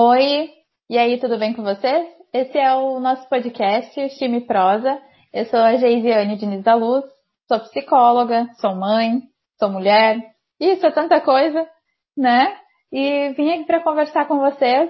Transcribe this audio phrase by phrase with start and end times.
[0.00, 0.48] Oi,
[0.88, 2.06] e aí, tudo bem com vocês?
[2.32, 4.96] Esse é o nosso podcast, o Time Prosa.
[5.34, 7.04] Eu sou a Geisiane Diniz da Luz,
[7.48, 9.22] sou psicóloga, sou mãe,
[9.58, 10.24] sou mulher,
[10.60, 11.68] isso é tanta coisa,
[12.16, 12.56] né?
[12.92, 14.88] E vim aqui para conversar com vocês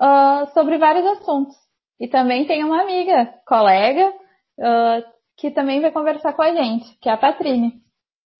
[0.00, 1.56] uh, sobre vários assuntos.
[1.98, 5.02] E também tenho uma amiga, colega, uh,
[5.36, 7.72] que também vai conversar com a gente, que é a Patrine.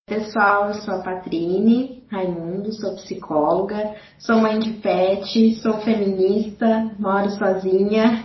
[0.09, 7.29] Pessoal, eu sou a Patrine Raimundo, sou psicóloga, sou mãe de pet, sou feminista, moro
[7.33, 8.25] sozinha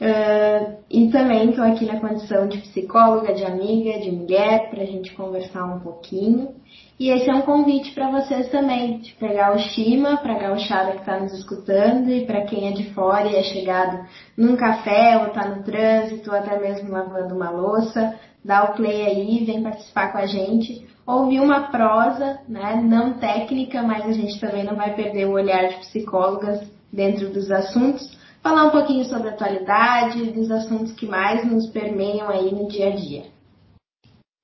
[0.00, 4.84] uh, e também estou aqui na condição de psicóloga, de amiga, de mulher, para a
[4.84, 6.56] gente conversar um pouquinho.
[6.98, 10.90] E esse é um convite para vocês também, de pegar o Shima, para a gauchada
[10.90, 14.04] que está nos escutando e para quem é de fora e é chegado
[14.36, 18.12] num café ou está no trânsito ou até mesmo lavando uma louça,
[18.44, 23.82] dá o play aí, vem participar com a gente ouvir uma prosa, né, não técnica,
[23.82, 28.64] mas a gente também não vai perder o olhar de psicólogas dentro dos assuntos, falar
[28.64, 32.96] um pouquinho sobre a atualidade, dos assuntos que mais nos permeiam aí no dia a
[32.96, 33.24] dia.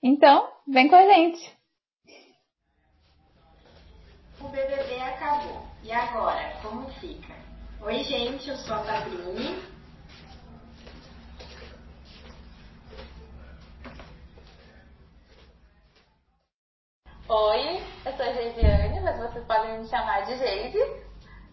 [0.03, 1.59] Então, vem com a gente.
[4.41, 5.63] O BBB acabou.
[5.83, 7.35] E agora, como fica?
[7.83, 9.57] Oi, gente, eu sou a Padrini,
[17.31, 20.79] Oi, eu sou a Geisiane, mas vocês podem me chamar de Geise,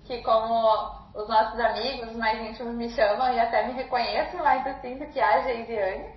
[0.06, 0.72] que como
[1.14, 5.20] os nossos amigos mais íntimos me chamam e até me reconhecem mais assim do que
[5.20, 6.14] a Geisiane.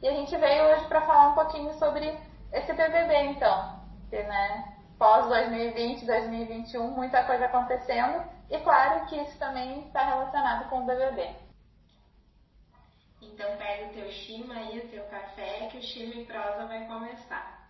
[0.00, 2.18] E a gente veio hoje para falar um pouquinho sobre
[2.50, 9.38] esse BBB então, que né, pós 2020, 2021, muita coisa acontecendo e claro que isso
[9.38, 11.28] também está relacionado com o BBB.
[13.20, 16.86] Então pega o teu chima aí, o teu café, que o chima e prosa vai
[16.86, 17.63] começar.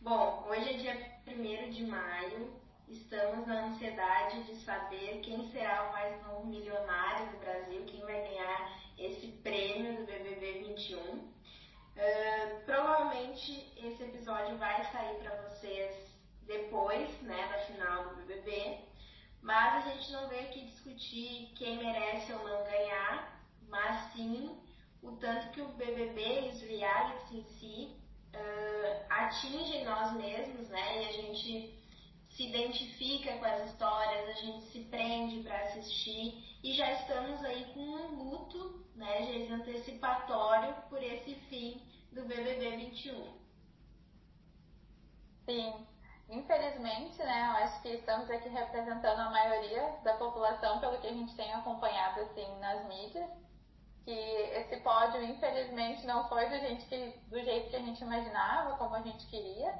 [0.00, 2.52] Bom, hoje é dia 1 de maio,
[2.86, 8.22] estamos na ansiedade de saber quem será o mais novo milionário do Brasil, quem vai
[8.22, 11.00] ganhar esse prêmio do BBB 21.
[11.00, 11.34] Uh,
[12.64, 16.16] provavelmente esse episódio vai sair para vocês
[16.46, 18.78] depois né, da final do BBB,
[19.42, 24.56] mas a gente não veio aqui discutir quem merece ou não ganhar, mas sim
[25.02, 27.97] o tanto que o BBB e os realities em si
[28.34, 31.02] uh, atingem nós mesmos, né?
[31.02, 31.78] E a gente
[32.30, 37.64] se identifica com as histórias, a gente se prende para assistir e já estamos aí
[37.74, 43.38] com um luto, né, gente, antecipatório por esse fim do BBB 21.
[45.46, 45.86] Sim,
[46.28, 51.12] infelizmente, né, eu acho que estamos aqui representando a maioria da população pelo que a
[51.12, 53.47] gente tem acompanhado assim nas mídias
[54.08, 58.78] que esse pódio, infelizmente, não foi do, gente que, do jeito que a gente imaginava,
[58.78, 59.74] como a gente queria.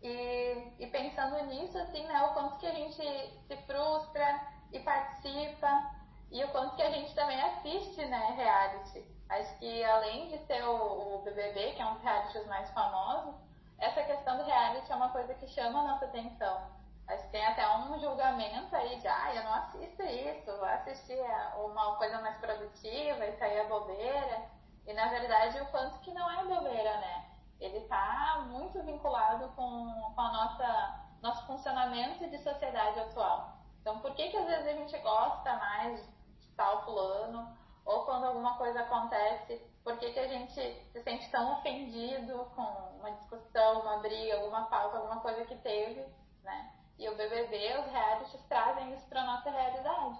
[0.00, 5.90] E, e pensando nisso, assim, né, o quanto que a gente se frustra e participa,
[6.30, 9.04] e o quanto que a gente também assiste, né, reality.
[9.28, 13.34] Acho que além de ter o, o BBB, que é um dos realities mais famosos,
[13.78, 16.77] essa questão do reality é uma coisa que chama a nossa atenção.
[17.08, 21.18] Que tem até um julgamento aí de, ah, eu não assisto isso, vou assistir
[21.56, 24.42] uma coisa mais produtiva, isso aí é bobeira.
[24.86, 27.26] E na verdade o quanto que não é bobeira, né?
[27.60, 33.58] Ele está muito vinculado com, com a nossa nosso funcionamento de sociedade atual.
[33.80, 36.00] Então por que que às vezes a gente gosta mais
[36.38, 37.56] de tal fulano?
[37.84, 42.62] Ou quando alguma coisa acontece, por que, que a gente se sente tão ofendido com
[43.00, 46.04] uma discussão, uma briga, alguma falta, alguma coisa que teve,
[46.42, 46.77] né?
[46.98, 50.18] E o BBB, os realities trazem isso para nossa realidade.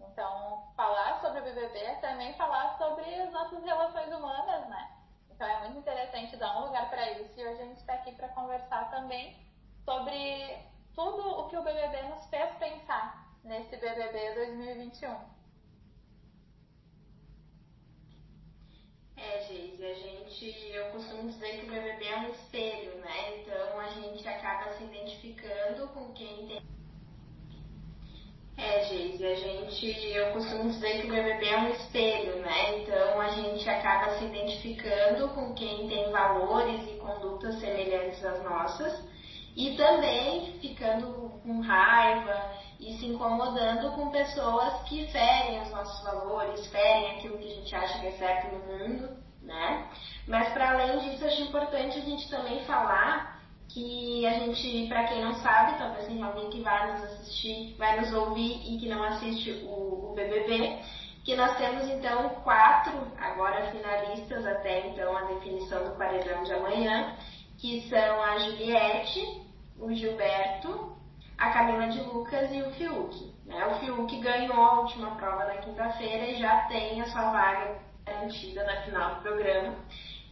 [0.00, 4.90] Então, falar sobre o BBB é também falar sobre as nossas relações humanas, né?
[5.30, 8.12] Então, é muito interessante dar um lugar para isso e hoje a gente está aqui
[8.12, 9.36] para conversar também
[9.84, 10.58] sobre
[10.94, 15.39] tudo o que o BBB nos fez pensar nesse BBB 2021.
[19.22, 23.38] É, Geise, a gente, eu costumo dizer que o BBB é um espelho, né?
[23.38, 26.62] Então a gente acaba se identificando com quem tem.
[28.56, 32.78] É, Geise, a gente, eu costumo dizer que o BBB é um espelho, né?
[32.78, 39.04] Então a gente acaba se identificando com quem tem valores e condutas semelhantes às nossas
[39.54, 46.66] e também ficando com raiva e se incomodando com pessoas que ferem os nossos valores,
[46.68, 49.86] ferem aquilo que a gente acha que é certo no mundo, né?
[50.26, 55.22] Mas para além disso, acho importante a gente também falar que a gente, para quem
[55.22, 59.02] não sabe, talvez tenha alguém que vai nos assistir, vai nos ouvir e que não
[59.04, 60.78] assiste o, o BBB,
[61.24, 67.14] que nós temos então quatro agora finalistas até então a definição do paredão de amanhã,
[67.58, 69.42] que são a Juliette,
[69.78, 70.96] o Gilberto,
[71.40, 73.34] a Camila de Lucas e o Fiuk.
[73.46, 73.66] Né?
[73.66, 78.62] O Fiuk ganhou a última prova na quinta-feira e já tem a sua vaga garantida
[78.64, 79.74] na final do programa.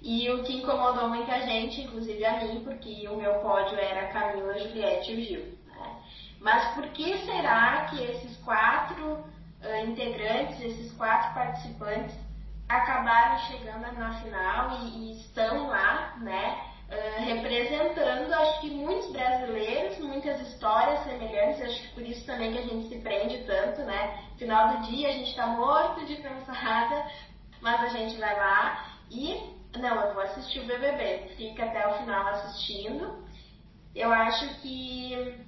[0.03, 4.57] E o que incomodou muita gente, inclusive a mim, porque o meu pódio era Camila,
[4.59, 5.59] Juliette e o Gil.
[5.67, 5.97] Né?
[6.41, 12.15] Mas por que será que esses quatro uh, integrantes, esses quatro participantes,
[12.69, 16.68] acabaram chegando na final e, e estão lá, né?
[16.88, 22.58] Uh, representando, acho que muitos brasileiros, muitas histórias semelhantes, acho que por isso também que
[22.58, 24.25] a gente se prende tanto, né?
[24.38, 27.06] Final do dia a gente está morto de cansada,
[27.61, 31.35] mas a gente vai lá e não, eu vou assistir o BBB.
[31.37, 33.23] Fica até o final assistindo.
[33.94, 35.44] Eu acho que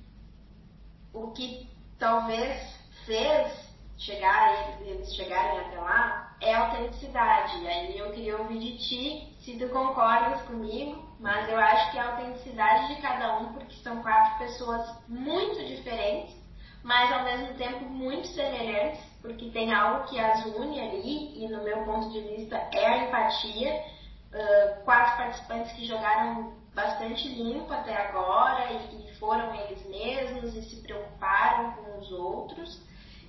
[1.12, 3.52] o que talvez fez
[3.98, 7.62] chegar, eles chegarem até lá é a autenticidade.
[7.62, 11.98] E aí eu queria ouvir de ti se tu concordas comigo, mas eu acho que
[11.98, 16.34] a autenticidade de cada um, porque são quatro pessoas muito diferentes,
[16.82, 21.62] mas ao mesmo tempo muito semelhantes, porque tem algo que as une ali, e no
[21.62, 23.84] meu ponto de vista é a empatia
[24.32, 30.62] uh, quatro participantes que jogaram bastante limpo até agora e, e foram eles mesmos e
[30.62, 32.80] se preocuparam com os outros.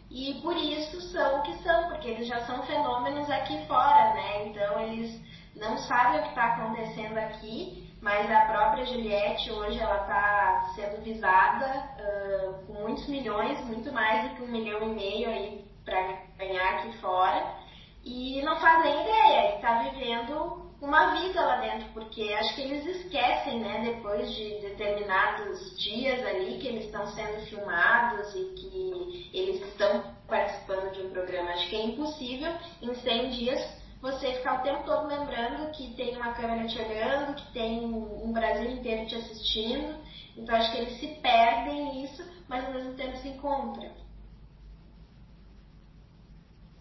[0.09, 4.47] E por isso são o que são, porque eles já são fenômenos aqui fora, né?
[4.47, 5.21] Então eles
[5.55, 11.03] não sabem o que está acontecendo aqui, mas a própria Juliette hoje ela está sendo
[11.03, 16.17] visada uh, com muitos milhões, muito mais do que um milhão e meio aí para
[16.37, 17.55] ganhar aqui fora,
[18.03, 22.83] e não fazem ideia, e está vivendo uma vida lá dentro, porque acho que eles
[22.87, 29.61] esquecem, né, depois de determinados dias ali que eles estão sendo filmados e que eles
[29.61, 31.51] estão participando de um programa.
[31.51, 32.51] Acho que é impossível
[32.81, 37.35] em 100 dias você ficar o tempo todo lembrando que tem uma câmera te olhando,
[37.35, 40.01] que tem um Brasil inteiro te assistindo.
[40.35, 43.91] Então acho que eles se perdem nisso, mas ao mesmo tempo se encontram.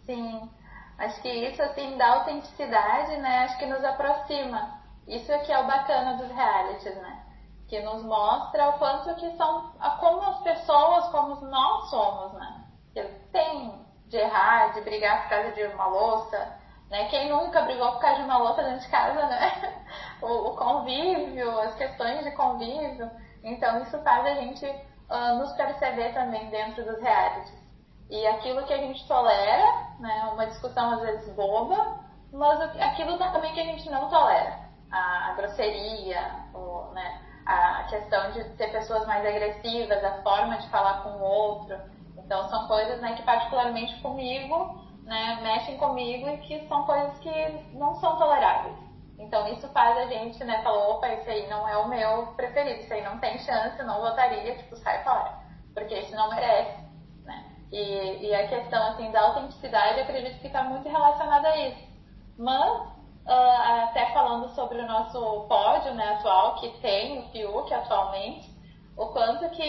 [0.05, 0.49] Sim.
[0.97, 3.39] Acho que isso, assim, dá autenticidade, né?
[3.45, 4.81] Acho que nos aproxima.
[5.07, 7.25] Isso é que é o bacana dos realities, né?
[7.67, 12.65] Que nos mostra o quanto que são, como as pessoas, como nós somos, né?
[12.93, 16.60] Que tem de errar, de brigar por causa de uma louça,
[16.91, 17.05] né?
[17.05, 19.81] Quem nunca brigou por causa de uma louça dentro de casa, né?
[20.21, 23.09] O, o convívio, as questões de convívio.
[23.43, 27.59] Então, isso faz a gente uh, nos perceber também dentro dos realities.
[28.07, 29.65] E aquilo que a gente tolera,
[29.99, 32.01] né, uma discussão às vezes boba,
[32.31, 34.59] mas aquilo também que a gente não tolera.
[34.91, 36.21] A, a grosseria,
[36.53, 41.21] o, né, a questão de ter pessoas mais agressivas, a forma de falar com o
[41.23, 41.79] outro.
[42.17, 47.31] Então são coisas né, que particularmente comigo, né, mexem comigo e que são coisas que
[47.73, 48.75] não são toleráveis.
[49.19, 52.81] Então isso faz a gente, né, falar, opa, esse aí não é o meu preferido,
[52.81, 55.39] isso aí não tem chance, não votaria, tipo, sai fora.
[55.73, 56.81] Porque esse não merece.
[57.71, 61.87] E, e a questão assim da autenticidade, acredito que está muito relacionada a isso.
[62.37, 62.81] Mas,
[63.25, 68.49] uh, até falando sobre o nosso pódio né, atual, que tem o Fiuk atualmente,
[68.97, 69.63] o quanto que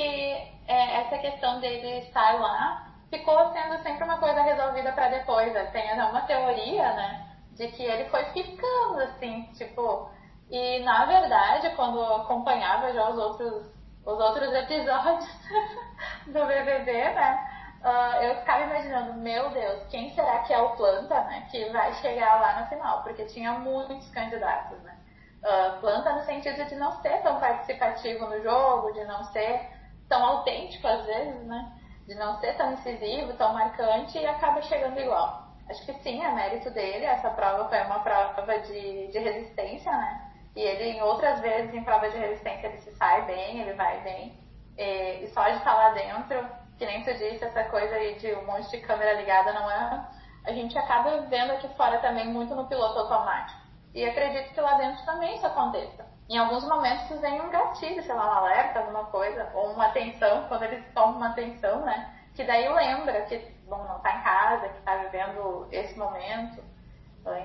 [0.67, 5.53] é, essa questão dele estar lá ficou sendo sempre uma coisa resolvida para depois.
[5.71, 10.11] Tem até uma teoria, né, de que ele foi ficando assim, tipo.
[10.51, 13.67] E na verdade, quando acompanhava já os outros,
[14.05, 15.29] os outros episódios
[16.27, 17.49] do BBB, né,
[17.83, 21.93] uh, eu ficava imaginando, meu Deus, quem será que é o planta, né, que vai
[21.95, 23.03] chegar lá na final?
[23.03, 24.99] Porque tinha muitos candidatos, né?
[25.43, 29.69] Uh, planta no sentido de não ser tão participativo no jogo, de não ser
[30.09, 31.82] tão autêntico às vezes, né?
[32.13, 35.49] De não ser tão incisivo, tão marcante e acaba chegando igual.
[35.67, 37.07] Acho que sim, é mérito dele.
[37.07, 40.31] Essa prova foi uma prova de, de resistência, né?
[40.55, 43.99] E ele, em outras vezes, em prova de resistência, ele se sai bem, ele vai
[44.03, 44.39] bem.
[44.77, 48.35] E, e só de estar lá dentro, que nem tu disse, essa coisa aí de
[48.35, 50.07] um monte de câmera ligada não é.
[50.45, 53.59] A gente acaba vendo aqui fora também muito no piloto automático.
[53.95, 56.12] E acredito que lá dentro também isso aconteça.
[56.29, 60.45] Em alguns momentos vem um gatilho, sei lá, um alerta, alguma coisa, ou uma atenção,
[60.49, 62.15] quando eles tomam uma atenção, né?
[62.35, 66.63] Que daí lembra que, bom, não tá em casa, que tá vivendo esse momento.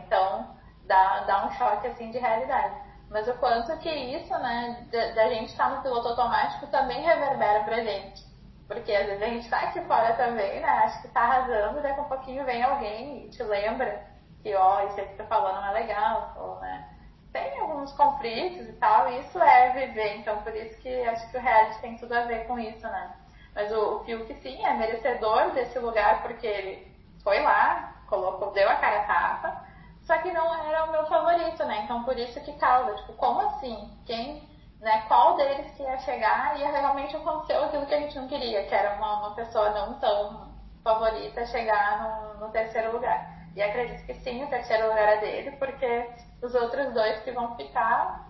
[0.06, 0.56] Então,
[0.86, 2.76] dá, dá um choque, assim, de realidade.
[3.10, 7.64] Mas o quanto que isso, né, da gente estar tá no piloto automático também reverbera
[7.64, 8.26] pra gente.
[8.68, 10.68] Porque às vezes a gente tá aqui fora também, né?
[10.68, 14.06] Acho que tá arrasando, daqui a pouquinho vem alguém e te lembra
[14.44, 16.97] que, ó, isso aí que tá falando não é legal, ou, né?
[17.38, 21.38] Tem alguns conflitos e tal, e isso é viver, então por isso que acho que
[21.38, 23.16] o reality tem tudo a ver com isso, né?
[23.54, 26.92] Mas o, o Fiuk, sim, é merecedor desse lugar porque ele
[27.24, 29.68] foi lá, colocou, deu a cara a tapa,
[30.02, 31.82] só que não era o meu favorito, né?
[31.84, 33.98] Então por isso que causa, tipo, como assim?
[34.06, 34.48] Quem
[34.80, 38.66] né, qual deles que ia chegar e realmente aconteceu aquilo que a gente não queria,
[38.68, 43.38] que era uma, uma pessoa não tão favorita chegar no, no terceiro lugar.
[43.56, 46.10] E acredito que sim, o terceiro lugar é dele, porque
[46.42, 48.28] os outros dois que vão ficar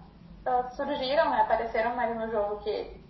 [0.76, 3.08] surgiram, né, apareceram mais no jogo que ele.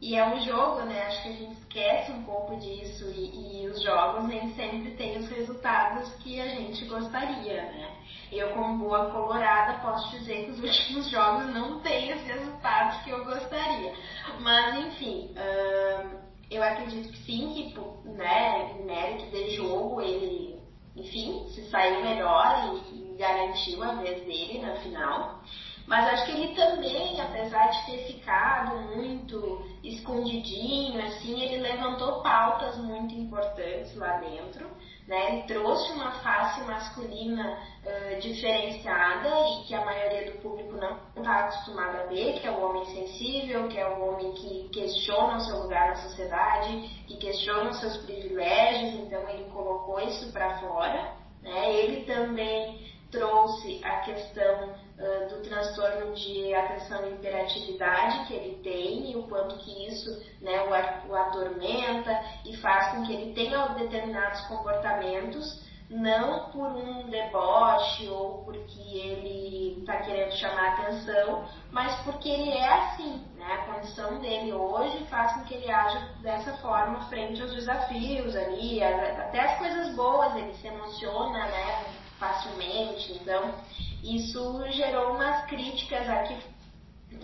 [0.00, 1.02] E é um jogo, né?
[1.08, 5.18] Acho que a gente esquece um pouco disso e, e, os jogos nem sempre têm
[5.18, 7.96] os resultados que a gente gostaria, né?
[8.32, 13.10] Eu, como boa colorada, posso dizer que os últimos jogos não têm os resultados que
[13.10, 13.92] eu gostaria.
[14.40, 16.18] Mas, enfim, uh,
[16.50, 20.59] eu acredito que sim, que, né, mérito de jogo, ele,
[20.96, 25.42] enfim, se saiu melhor e, e garantiu a vez dele na final.
[25.86, 32.76] Mas acho que ele também, apesar de ter ficado muito escondidinho, assim, ele levantou pautas
[32.78, 34.70] muito importantes lá dentro.
[35.10, 35.42] Né?
[35.48, 42.02] Trouxe uma face masculina uh, diferenciada e que a maioria do público não está acostumada
[42.02, 45.64] a ver, que é o homem sensível, que é o homem que questiona o seu
[45.64, 51.12] lugar na sociedade, que questiona os seus privilégios, então ele colocou isso para fora.
[51.42, 51.74] Né?
[51.74, 52.78] Ele também
[53.10, 59.24] trouxe a questão uh, do transtorno de atenção e hiperatividade que ele tem e o
[59.24, 65.68] quanto que isso né, o, o atormenta e faz com que ele tenha determinados comportamentos
[65.90, 72.72] não por um deboche ou porque ele está querendo chamar atenção, mas porque ele é
[72.74, 73.54] assim, né?
[73.54, 78.80] A condição dele hoje faz com que ele haja dessa forma frente aos desafios ali,
[78.80, 81.84] até as coisas boas, ele se emociona, né?
[82.20, 83.14] facilmente.
[83.14, 83.54] Então,
[84.02, 86.36] isso gerou umas críticas aqui,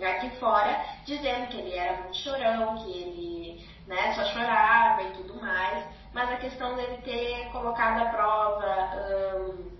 [0.03, 5.41] aqui fora, dizendo que ele era muito chorão, que ele né, só chorava e tudo
[5.41, 5.85] mais.
[6.13, 9.77] Mas a questão dele ter colocado à prova hum,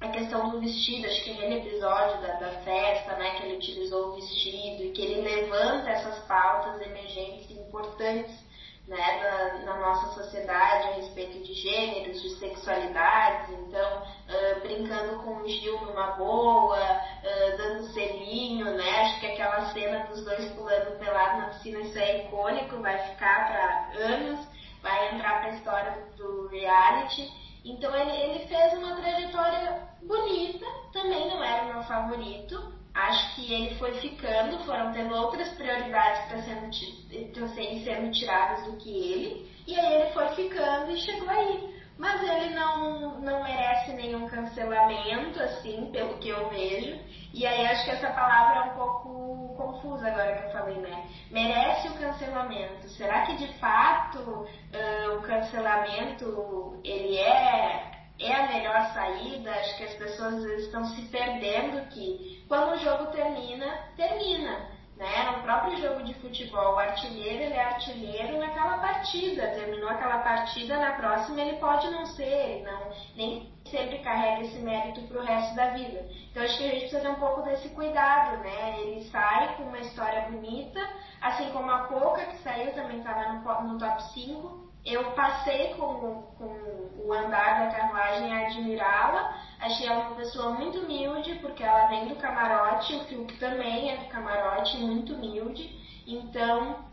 [0.00, 4.08] a questão do vestido, acho que naquele episódio da, da festa, né, que ele utilizou
[4.08, 8.49] o vestido e que ele levanta essas pautas emergentes importantes
[8.90, 15.36] né, na, na, nossa sociedade a respeito de gêneros, de sexualidades, então uh, brincando com
[15.36, 19.02] o Gil numa boa, uh, dando selinho, né?
[19.02, 23.46] Acho que aquela cena dos dois pulando pelado na piscina, isso é icônico, vai ficar
[23.46, 24.40] para anos,
[24.82, 27.30] vai entrar para a história do reality.
[27.64, 33.52] Então ele, ele fez uma trajetória bonita, também não era o meu favorito, acho que
[33.52, 37.48] ele foi ficando, foram tendo outras prioridades para sendo,
[37.84, 41.80] sendo tiradas do que ele, e aí ele foi ficando e chegou aí.
[41.98, 46.98] Mas ele não, não merece nenhum cancelamento, assim, pelo que eu vejo.
[47.34, 51.06] E aí acho que essa palavra é um pouco confusa agora que eu falei, né?
[51.30, 52.88] Merece o cancelamento.
[52.88, 57.89] Será que de fato uh, o cancelamento ele é
[58.20, 59.50] é a melhor saída.
[59.50, 64.80] Acho que as pessoas estão se perdendo que quando o jogo termina, termina.
[64.96, 65.32] Né?
[65.32, 69.48] No próprio jogo de futebol, o artilheiro ele é artilheiro naquela partida.
[69.48, 75.00] Terminou aquela partida, na próxima ele pode não ser, não, nem sempre carrega esse mérito
[75.02, 76.06] para o resto da vida.
[76.30, 78.80] Então acho que a gente precisa ter um pouco desse cuidado, né?
[78.80, 80.80] Ele sai com uma história bonita,
[81.22, 86.22] assim como a Poca, que saiu, também estava no, no top 5 eu passei com,
[86.38, 89.36] com o andar da carruagem a admirá-la.
[89.60, 93.96] Achei ela uma pessoa muito humilde, porque ela vem do camarote, o Fiuk também é
[93.98, 95.70] do camarote, muito humilde.
[96.06, 96.84] Então,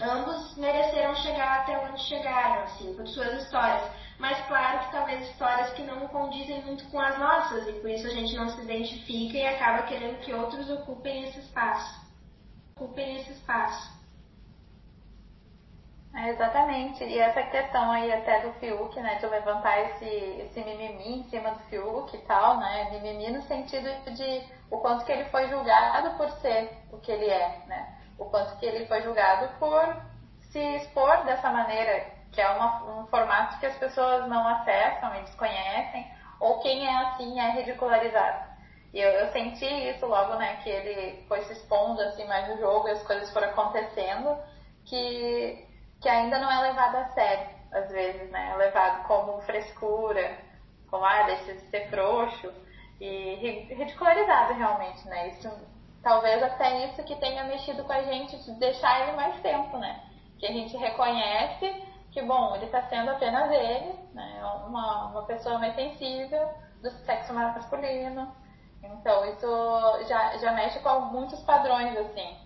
[0.00, 3.90] ambos mereceram chegar até onde chegaram, assim, por suas histórias.
[4.18, 8.06] Mas claro que talvez histórias que não condizem muito com as nossas, e por isso
[8.06, 12.02] a gente não se identifica e acaba querendo que outros ocupem esse espaço.
[12.76, 13.92] Ocupem esse espaço.
[16.16, 17.02] É, exatamente.
[17.02, 21.50] E essa questão aí até do Fiuk, né, de levantar esse, esse mimimi em cima
[21.50, 26.16] do Fiuk e tal, né, mimimi no sentido de o quanto que ele foi julgado
[26.16, 29.96] por ser o que ele é, né, o quanto que ele foi julgado por
[30.52, 35.22] se expor dessa maneira, que é uma, um formato que as pessoas não acessam e
[35.22, 38.54] desconhecem, ou quem é assim é ridicularizado.
[38.92, 42.58] E eu, eu senti isso logo, né, que ele foi se expondo assim mais no
[42.58, 44.38] jogo e as coisas foram acontecendo,
[44.84, 45.73] que
[46.04, 48.50] que ainda não é levado a sério, às vezes, né?
[48.52, 50.36] É levado como frescura,
[50.90, 52.52] como, ah, deixa de ser frouxo,
[53.00, 53.36] e
[53.74, 55.28] ridicularizado realmente, né?
[55.28, 55.50] Isso,
[56.02, 59.98] talvez até isso que tenha mexido com a gente, de deixar ele mais tempo, né?
[60.38, 61.72] Que a gente reconhece
[62.12, 64.44] que, bom, ele está sendo apenas ele, né?
[64.66, 66.50] Uma, uma pessoa mais sensível,
[66.82, 68.30] do sexo masculino.
[68.82, 72.43] Então, isso já, já mexe com muitos padrões, assim.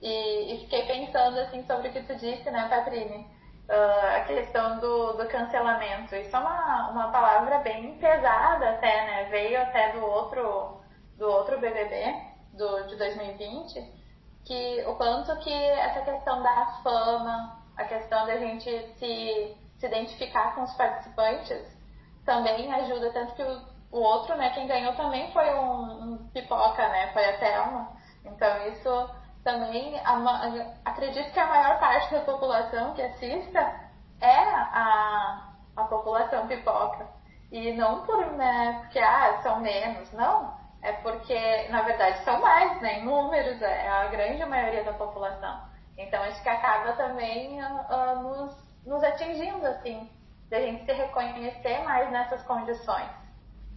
[0.00, 3.26] E, e, fiquei pensando assim sobre o que tu disse, né, Patrine?
[3.68, 6.14] Uh, a questão do, do cancelamento.
[6.16, 9.24] Isso é uma, uma palavra bem pesada até, né?
[9.30, 10.80] Veio até do outro,
[11.18, 12.30] do outro BBB.
[12.52, 14.00] do, de 2020,
[14.44, 20.54] que o quanto que essa questão da fama, a questão da gente se, se identificar
[20.54, 21.78] com os participantes,
[22.24, 23.60] também ajuda, tanto que o,
[23.92, 27.92] o outro, né, quem ganhou também foi um, um pipoca, né, foi a Thelma.
[28.24, 29.10] Então isso
[29.42, 36.46] também, a, acredito que a maior parte da população que assista é a, a população
[36.46, 37.06] pipoca.
[37.50, 40.58] E não por, né, porque ah, são menos, não.
[40.82, 45.60] É porque, na verdade, são mais, né, em números, é a grande maioria da população.
[45.98, 48.56] Então, acho que acaba também uh, nos,
[48.86, 50.08] nos atingindo, assim,
[50.48, 53.10] de a gente se reconhecer mais nessas condições.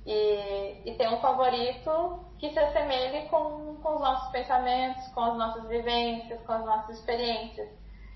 [0.06, 5.38] E, e ter um favorito que se assemelhe com, com os nossos pensamentos, com as
[5.38, 7.70] nossas vivências, com as nossas experiências.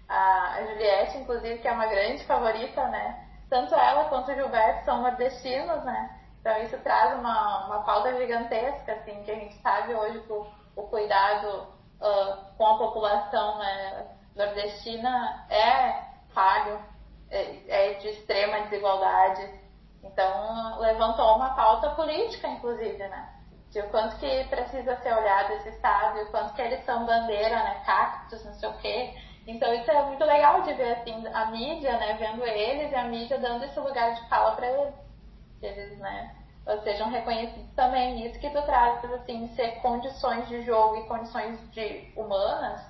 [0.09, 3.25] A, Juliette, inclusive, que é uma grande favorita, né?
[3.49, 6.19] Tanto ela quanto o Gilberto são nordestinos, né?
[6.41, 10.45] Então isso traz uma, uma pauta gigantesca, assim, que a gente sabe hoje que o,
[10.75, 11.65] o cuidado
[12.01, 16.03] uh, com a população né, nordestina é
[16.33, 16.81] falho,
[17.31, 19.49] é, é de extrema desigualdade.
[20.03, 23.36] Então levantou uma pauta política, inclusive, né?
[23.71, 27.05] De o quanto que precisa ser olhado esse estado, e o quanto que eles são
[27.05, 27.83] bandeira, né?
[27.85, 29.13] Cactos, não sei o quê.
[29.45, 33.05] Então isso é muito legal de ver assim a mídia, né, vendo eles e a
[33.05, 34.93] mídia dando esse lugar de fala para eles,
[35.59, 36.35] que eles, né,
[36.83, 38.25] sejam reconhecidos também.
[38.25, 42.85] Isso que tu traz, assim, ser condições de jogo e condições de humanas,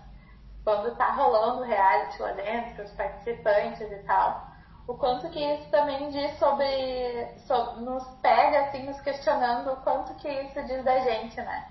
[0.63, 4.46] quando tá rolando reality lá dentro, os participantes e tal,
[4.88, 10.15] o quanto que isso também diz sobre, sobre nos pega assim, nos questionando o quanto
[10.15, 11.67] que isso diz da gente, né?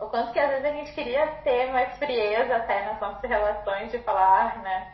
[0.00, 3.92] O quanto que às vezes a gente queria ter mais frieza até nas nossas relações,
[3.92, 4.92] de falar, né?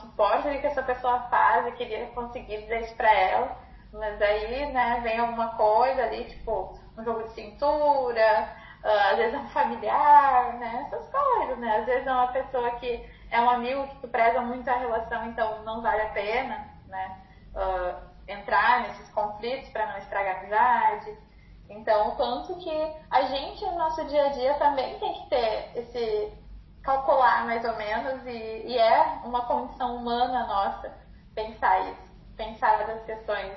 [0.00, 3.56] Suporto o que essa pessoa faz e queria conseguir dizer isso pra ela.
[3.92, 9.34] Mas aí, né, vem alguma coisa ali, tipo, um jogo de cintura, uh, às vezes
[9.34, 10.86] é um familiar, né?
[10.86, 11.78] Essas coisas, né?
[11.78, 15.26] Às vezes é uma pessoa que é um amigo que tu preza muito a relação,
[15.26, 17.22] então não vale a pena, né?
[17.54, 21.18] Uh, entrar nesses conflitos para não estragar a amizade.
[21.70, 25.72] Então, o quanto que a gente no nosso dia a dia também tem que ter
[25.76, 26.32] esse
[26.82, 30.90] calcular mais ou menos e, e é uma condição humana nossa
[31.34, 33.52] pensar isso, pensar das questões.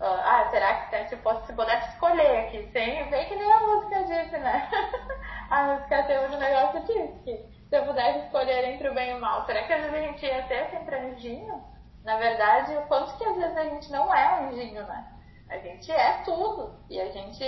[0.00, 3.60] Uh, ah, será que se, fosse, se pudesse escolher aqui, sem ver que nem a
[3.60, 4.68] música disse, né?
[5.50, 7.36] a música tem um negócio disso, que
[7.68, 10.42] se eu pudesse escolher entre o bem e o mal, será que a gente ia
[10.42, 11.73] ter sempre anjinho?
[12.04, 15.06] Na verdade, o quanto que às vezes a gente não é anjinho, né?
[15.48, 17.44] A gente é tudo e a gente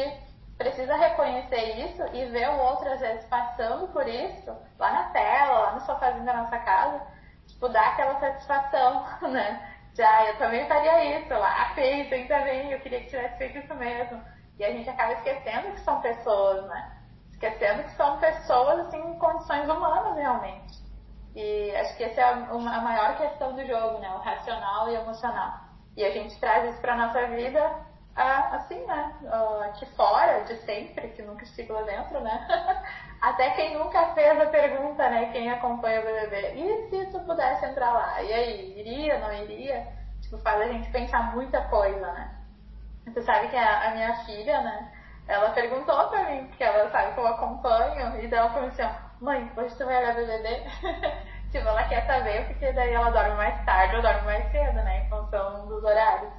[0.57, 5.59] precisa reconhecer isso e ver o outro às vezes passando por isso, lá na tela,
[5.59, 7.07] lá no sofazinho da nossa casa,
[7.47, 9.75] tipo, dar aquela satisfação, né?
[9.95, 13.75] Já, eu também faria isso, lá fez, eu também, eu queria que tivesse feito isso
[13.75, 14.23] mesmo.
[14.59, 16.97] E a gente acaba esquecendo que são pessoas, né?
[17.31, 20.86] Esquecendo que são pessoas, assim, em condições humanas, realmente.
[21.37, 24.11] E acho que essa é a, maior questão do jogo, né?
[24.11, 25.61] O racional e emocional.
[25.94, 27.61] E a gente traz isso pra nossa vida
[28.16, 29.14] assim, né?
[29.66, 32.46] Aqui fora, de sempre, que nunca estive lá dentro, né?
[33.20, 35.31] Até quem nunca fez a pergunta, né?
[35.33, 36.55] Quem acompanha o BBB.
[36.55, 38.22] E se tu pudesse entrar lá?
[38.22, 39.87] E aí, iria, não iria?
[40.22, 42.35] Tipo, faz a gente pensar muita coisa, né?
[43.12, 44.90] Tu sabe que a, a minha filha, né?
[45.29, 48.83] Ela perguntou pra mim, porque ela sabe que eu acompanho, e daí ela falou assim,
[49.20, 50.62] mãe, hoje tu vai olhar BBB?
[51.50, 55.05] tipo, ela quer saber, porque daí ela dorme mais tarde, eu dormo mais cedo, né?
[55.05, 56.33] Em função dos horários.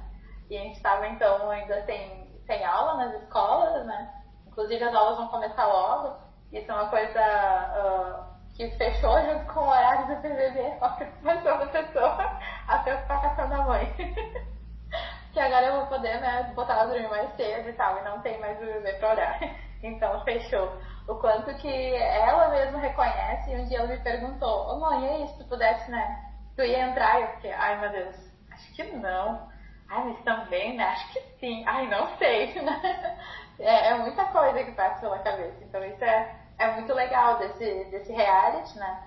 [0.50, 4.12] E a gente estava, então, ainda tem, tem aula nas escolas, né?
[4.46, 6.16] Inclusive as aulas vão começar logo.
[6.52, 11.58] Isso é uma coisa uh, que fechou junto com o horário do PVB, a preocupação
[11.58, 13.94] da pessoa, a preocupação da mãe.
[15.32, 18.20] que agora eu vou poder, né, botar ela dormir mais cedo e tal, e não
[18.22, 19.67] tem mais o bebê pra olhar.
[19.82, 20.72] Então fechou.
[21.08, 25.04] O quanto que ela mesma reconhece, e um dia ela me perguntou, ô oh, mãe,
[25.04, 27.20] e aí, se tu pudesse, né, tu ia entrar?
[27.20, 28.16] E eu fiquei, ai meu Deus,
[28.52, 29.48] acho que não.
[29.88, 30.84] Ai, mas também, né?
[30.84, 31.64] Acho que sim.
[31.66, 33.18] Ai, não sei, né?
[33.60, 35.64] É, é, muita coisa que passa pela cabeça.
[35.64, 39.02] Então isso é, é muito legal desse, desse reality, né?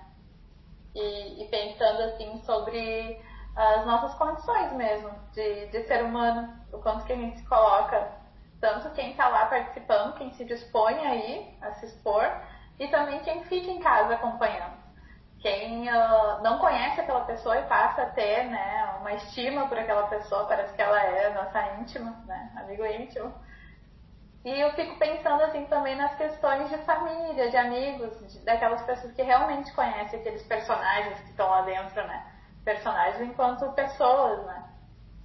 [0.94, 3.18] E, e pensando assim sobre
[3.56, 8.12] as nossas condições mesmo de, de ser humano, o quanto que a gente se coloca,
[8.62, 12.24] tanto quem está lá participando, quem se dispõe aí a se expor,
[12.78, 14.80] e também quem fica em casa acompanhando
[15.42, 20.06] quem uh, não conhece aquela pessoa e passa a ter né, uma estima por aquela
[20.06, 23.34] pessoa, parece que ela é nossa íntima, né, amigo íntimo.
[24.44, 29.12] E eu fico pensando assim também nas questões de família, de amigos, de, daquelas pessoas
[29.14, 32.26] que realmente conhecem aqueles personagens que estão lá dentro, né?
[32.64, 34.64] Personagens enquanto pessoas, né?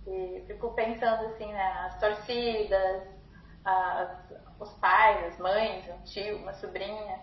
[0.07, 3.03] E fico pensando assim, né, as torcidas,
[3.67, 4.09] as,
[4.59, 7.19] os pais, as mães, um tio, uma sobrinha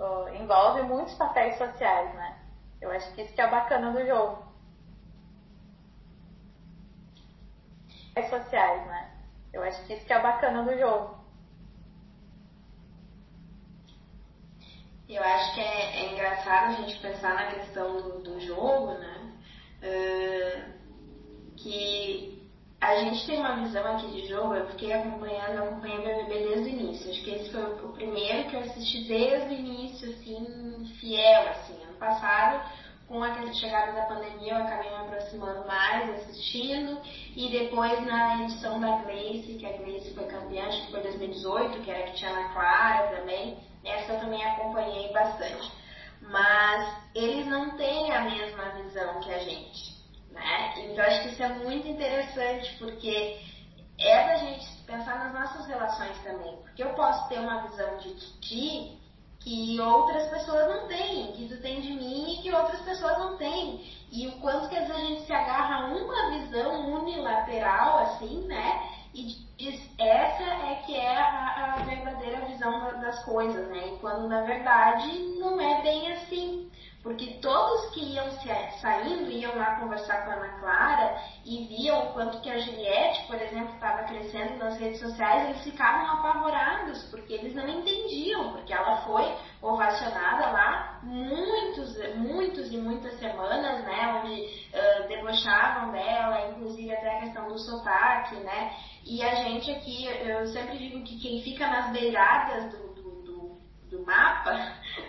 [0.00, 2.38] uh, envolve muitos papéis sociais, né?
[2.80, 4.42] Eu acho que isso que é bacana do jogo.
[8.14, 9.10] Papéis sociais, né?
[9.52, 11.22] Eu acho que isso que é bacana do jogo.
[15.08, 19.32] Eu acho que é, é engraçado a gente pensar na questão do, do jogo, né?
[19.82, 22.41] Uh, que
[22.82, 26.48] a gente tem uma visão aqui de jogo, eu fiquei acompanhando, eu acompanhei o BBB
[26.48, 27.10] desde o início.
[27.12, 31.80] Acho que esse foi o primeiro que eu assisti desde o início, assim, fiel, assim.
[31.84, 32.68] Ano passado,
[33.06, 37.00] com a chegada da pandemia, eu acabei me aproximando mais, assistindo.
[37.36, 41.82] E depois na edição da Gleice, que a Gleice foi campeã, acho que foi 2018,
[41.82, 43.58] que era que tinha na Clara também.
[43.84, 45.70] Essa eu também acompanhei bastante.
[46.20, 50.01] Mas eles não têm a mesma visão que a gente.
[50.32, 50.74] Né?
[50.78, 53.38] Então acho que isso é muito interessante porque
[53.98, 56.56] é da gente pensar nas nossas relações também.
[56.62, 58.98] Porque eu posso ter uma visão de ti
[59.40, 63.36] que outras pessoas não têm, que tu tem de mim e que outras pessoas não
[63.36, 63.84] têm.
[64.10, 68.46] E o quanto que às vezes a gente se agarra a uma visão unilateral, assim,
[68.46, 68.88] né?
[69.14, 69.24] E
[69.58, 73.88] diz, essa é que é a, a verdadeira visão das coisas, né?
[73.88, 76.70] E quando na verdade não é bem assim.
[77.02, 78.30] Porque todos que iam
[78.80, 83.26] saindo, iam lá conversar com a Ana Clara e viam o quanto que a Juliette,
[83.26, 88.72] por exemplo, estava crescendo nas redes sociais, eles ficavam apavorados, porque eles não entendiam, porque
[88.72, 96.92] ela foi ovacionada lá muitos, muitos e muitas semanas, né, onde uh, debochavam dela, inclusive
[96.94, 101.42] até a questão do sotaque, né, e a gente aqui, eu sempre digo que quem
[101.42, 102.91] fica nas beiradas do
[103.92, 104.52] do mapa,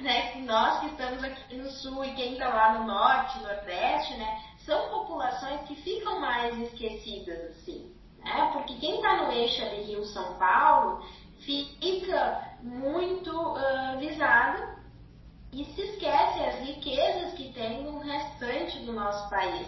[0.02, 4.14] né, que nós que estamos aqui no sul e quem está lá no norte, nordeste,
[4.16, 9.84] né, são populações que ficam mais esquecidas, assim, né, porque quem está no eixo ali
[9.84, 11.04] Rio-São Paulo
[11.40, 14.62] fica muito uh, visado
[15.52, 19.68] e se esquece as riquezas que tem no restante do nosso país.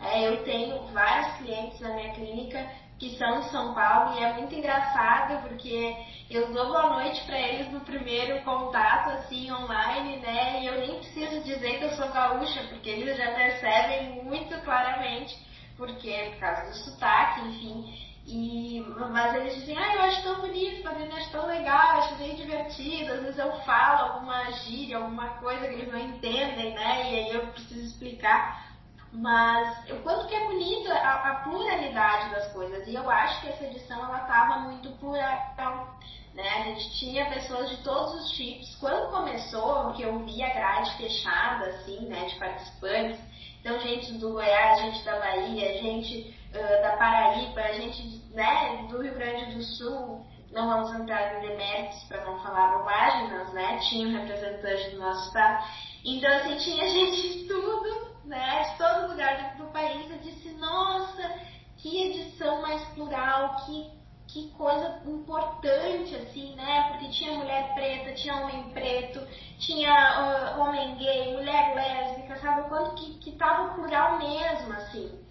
[0.00, 2.68] É, eu tenho vários clientes na minha clínica
[3.02, 5.92] que são de São Paulo e é muito engraçado porque
[6.30, 10.62] eu dou boa noite para eles no primeiro contato assim online, né?
[10.62, 15.36] E eu nem preciso dizer que eu sou gaúcha porque eles já percebem muito claramente
[15.76, 17.92] porque por causa do sotaque, enfim.
[18.24, 22.36] E, mas eles dizem, ah, eu acho tão bonito, eu acho tão legal, acho bem
[22.36, 23.14] divertido.
[23.14, 27.10] Às vezes eu falo alguma gíria, alguma coisa que eles não entendem, né?
[27.10, 28.71] E aí eu preciso explicar.
[29.12, 32.86] Mas o quanto que é bonito a, a, pluralidade das coisas.
[32.88, 35.98] E eu acho que essa edição ela estava muito plural.
[36.34, 36.48] Né?
[36.48, 38.74] A gente tinha pessoas de todos os tipos.
[38.76, 43.20] Quando começou, que eu vi a grade fechada, assim, né, de participantes,
[43.60, 49.14] então gente do Goiás, gente da Bahia, gente uh, da Paraíba, gente né, do Rio
[49.14, 53.78] Grande do Sul, não vamos entrar em deméritos para não falar bobagens, né?
[53.88, 55.64] Tinha um representante do nosso estado.
[56.04, 61.38] Então, assim, tinha gente de tudo né, de todo lugar do país, eu disse, nossa,
[61.76, 63.90] que edição mais plural, que,
[64.26, 66.88] que coisa importante, assim, né?
[66.88, 69.20] Porque tinha mulher preta, tinha homem preto,
[69.58, 72.68] tinha uh, homem gay, mulher lésbica, sabe?
[72.70, 75.22] Quanto que, que tava plural mesmo, assim.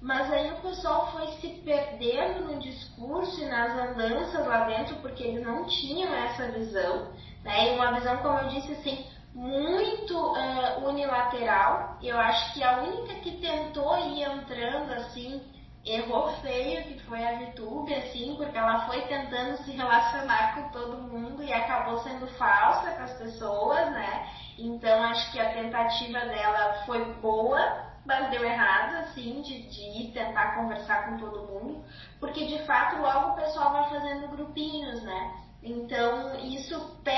[0.00, 5.24] Mas aí o pessoal foi se perdendo no discurso e nas andanças lá dentro, porque
[5.24, 7.10] eles não tinham essa visão,
[7.42, 7.72] né?
[7.72, 9.04] E uma visão, como eu disse, assim,
[9.38, 11.96] muito uh, unilateral.
[12.02, 15.40] Eu acho que a única que tentou ir entrando assim,
[15.86, 21.02] errou feio, que foi a Vitube, assim, porque ela foi tentando se relacionar com todo
[21.02, 24.28] mundo e acabou sendo falsa com as pessoas, né?
[24.58, 30.12] Então acho que a tentativa dela foi boa, mas deu errado, assim, de, de ir
[30.12, 31.84] tentar conversar com todo mundo,
[32.18, 35.44] porque de fato logo o pessoal vai fazendo grupinhos, né?
[35.62, 37.17] Então, isso perde, eles perdem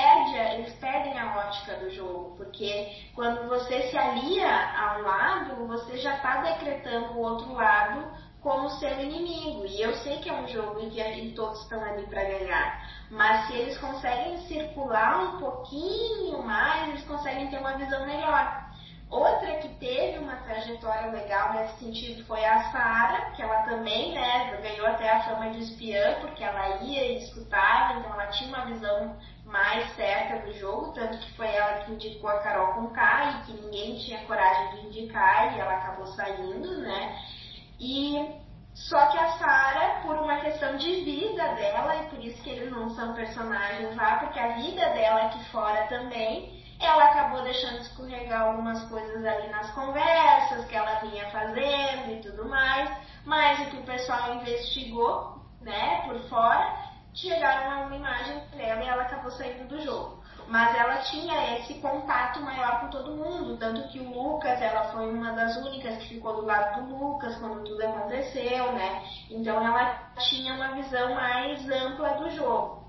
[1.51, 7.13] ótica do jogo, porque quando você se alia a um lado, você já está decretando
[7.13, 8.09] o outro lado
[8.41, 9.65] como seu inimigo.
[9.65, 13.47] E eu sei que é um jogo em que todos estão ali para ganhar, mas
[13.47, 18.71] se eles conseguem circular um pouquinho mais, eles conseguem ter uma visão melhor.
[19.09, 24.57] Outra que teve uma trajetória legal nesse sentido foi a Sara, que ela também né,
[24.61, 28.65] ganhou até a fama de espiã, porque ela ia e escutava, então ela tinha uma
[28.67, 29.17] visão
[29.51, 33.45] mais certa do jogo, tanto que foi ela que indicou a Carol com K e
[33.45, 37.19] que ninguém tinha coragem de indicar e ela acabou saindo, né?
[37.79, 38.41] E
[38.73, 42.71] só que a Sara, por uma questão de vida dela, e por isso que eles
[42.71, 48.41] não são personagens lá, porque a vida dela aqui fora também ela acabou deixando escorregar
[48.41, 52.89] algumas coisas ali nas conversas que ela vinha fazendo e tudo mais,
[53.23, 58.87] mas o que o pessoal investigou, né, por fora, chegaram a uma imagem dela e
[58.87, 60.21] ela acabou saindo do jogo.
[60.47, 65.09] mas ela tinha esse contato maior com todo mundo, tanto que o Lucas, ela foi
[65.09, 69.01] uma das únicas que ficou do lado do Lucas quando tudo aconteceu, né?
[69.29, 72.81] Então ela tinha uma visão mais ampla do jogo.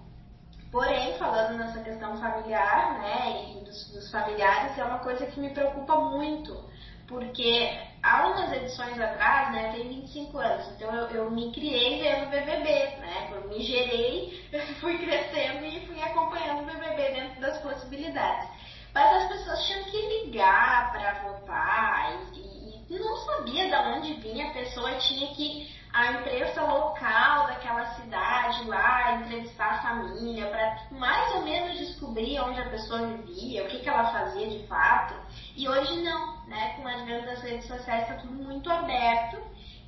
[0.72, 5.50] Porém, falando nessa questão familiar, né, e dos, dos familiares, é uma coisa que me
[5.50, 6.64] preocupa muito,
[7.06, 12.30] porque há umas edições atrás, né, tem 25 anos, então eu, eu me criei vendo
[12.30, 14.48] BBB, né, eu me gerei,
[14.80, 18.48] fui crescendo e fui acompanhando o BBB dentro das possibilidades.
[18.94, 24.48] Mas as pessoas tinham que ligar para votar e, e, não sabia de onde vinha,
[24.48, 31.34] a pessoa tinha que a imprensa local daquela cidade lá entrevistar a família para mais
[31.34, 35.14] ou menos descobrir onde a pessoa vivia, o que, que ela fazia de fato.
[35.54, 36.74] E hoje não, né?
[36.76, 39.38] Com o advento das redes sociais está tudo muito aberto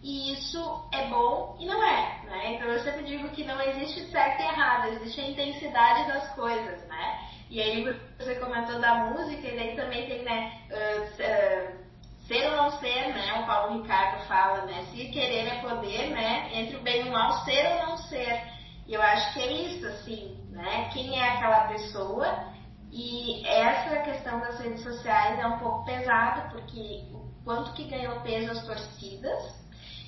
[0.02, 2.54] e isso é bom e não é, né?
[2.54, 6.86] Então eu sempre digo que não existe certo e errado, existe a intensidade das coisas,
[6.86, 7.18] né?
[7.48, 7.84] E aí
[8.18, 10.52] você comentou da música e daí também tem, né?
[10.70, 11.83] Uh, uh,
[12.26, 13.40] ser ou não ser, né?
[13.40, 14.84] O Paulo Ricardo fala, né?
[14.90, 16.50] Se querer é poder, né?
[16.52, 18.42] Entre o bem e o mal, ser ou não ser.
[18.86, 20.90] E eu acho que é isso, assim, né?
[20.92, 22.52] Quem é aquela pessoa
[22.96, 28.20] e essa questão das redes sociais é um pouco pesada, porque o quanto que ganhou
[28.20, 29.64] peso as torcidas,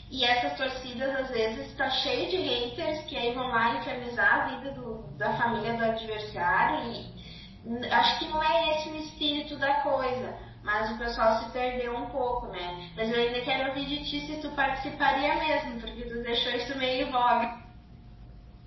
[0.09, 4.57] e essas torcidas às vezes está cheio de haters que aí vão lá infernizar a
[4.57, 9.81] vida do, da família do adversário e acho que não é esse o espírito da
[9.81, 12.91] coisa, mas o pessoal se perdeu um pouco, né?
[12.97, 16.77] Mas eu ainda quero ouvir de ti se tu participaria mesmo, porque tu deixou isso
[16.77, 17.57] meio voga.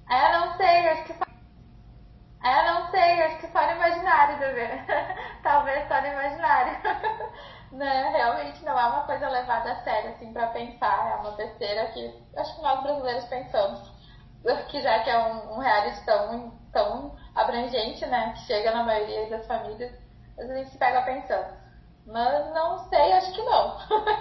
[0.09, 1.13] É, não sei, acho que
[2.41, 4.69] é, não sei, acho que só no imaginário, bebê.
[5.43, 6.79] Talvez só no imaginário.
[7.73, 8.09] né?
[8.11, 11.11] Realmente não é uma coisa levada a sério, assim, pra pensar.
[11.11, 13.91] É uma besteira que acho que nós brasileiros pensamos.
[14.69, 18.31] Que já que é um, um reality tão, tão abrangente, né?
[18.31, 19.91] Que chega na maioria das famílias,
[20.39, 21.58] a gente se pega pensando.
[22.11, 23.77] Mas não sei, acho que não.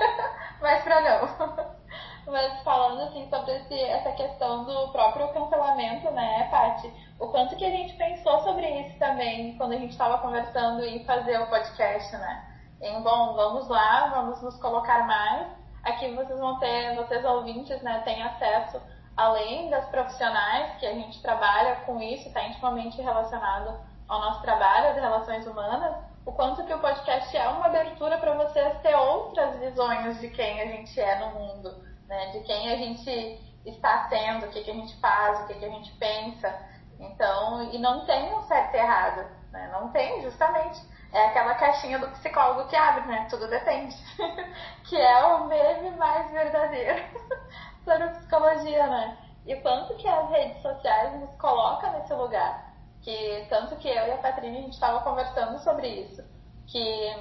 [0.60, 1.76] Mas pra não.
[2.26, 6.92] Mas falando assim sobre esse, essa questão do próprio cancelamento, né, Paty?
[7.18, 11.02] O quanto que a gente pensou sobre isso também quando a gente estava conversando em
[11.06, 12.44] fazer o podcast, né?
[12.82, 15.48] Em, bom, vamos lá, vamos nos colocar mais.
[15.82, 18.78] Aqui vocês vão ter, vocês ouvintes, né, têm acesso,
[19.16, 24.90] além das profissionais, que a gente trabalha com isso, está intimamente relacionado ao nosso trabalho,
[24.90, 29.58] as relações humanas, o quanto que o podcast é uma abertura para vocês ter outras
[29.58, 32.30] visões de quem a gente é no mundo né?
[32.30, 35.64] De quem a gente está sendo, o que, que a gente faz, o que, que
[35.64, 36.52] a gente pensa.
[36.98, 39.68] Então, e não tem um certo e errado, né?
[39.72, 40.80] Não tem, justamente.
[41.12, 43.26] É aquela caixinha do psicólogo que abre, né?
[43.30, 43.96] Tudo depende.
[44.84, 47.02] que é o meme mais verdadeiro
[47.84, 49.18] sobre psicologia, né?
[49.46, 52.67] E quanto que as redes sociais nos colocam nesse lugar.
[53.08, 56.22] Que tanto que eu e a Patrícia a gente estava conversando sobre isso.
[56.66, 57.16] Que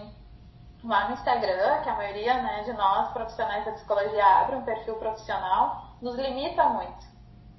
[0.84, 4.95] lá no Instagram, que a maioria né, de nós, profissionais da psicologia, abre um perfil
[4.95, 7.08] profissional, nos limita muito.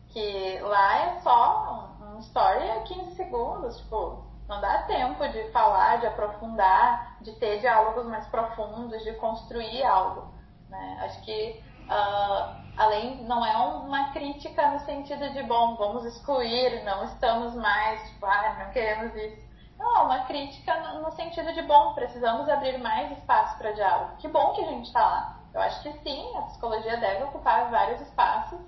[0.09, 5.97] Que lá é só um, story a 15 segundos, tipo, não dá tempo de falar,
[5.97, 10.35] de aprofundar, de ter diálogos mais profundos, de construir algo.
[10.69, 10.99] Né?
[11.03, 17.05] Acho que uh, além não é uma crítica no sentido de bom, vamos excluir, não
[17.05, 19.49] estamos mais, tipo, ah, não queremos isso.
[19.77, 24.17] Não, é uma crítica no sentido de, bom, precisamos abrir mais espaço para diálogo.
[24.19, 25.37] Que bom que a gente está lá.
[25.55, 28.59] Eu acho que sim, a psicologia deve ocupar vários espaços,